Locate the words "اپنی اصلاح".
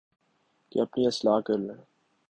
0.81-1.39